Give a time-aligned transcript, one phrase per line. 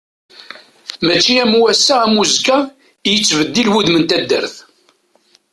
[1.05, 2.57] Mačči am ass-a am uzekka
[3.07, 4.55] i yettbeddil wudem n taddart.